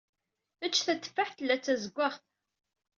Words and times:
Ač 0.65 0.75
teffaḥet 0.85 1.35
tella 1.37 1.55
d 1.59 1.61
tazuggaɣt. 1.63 2.23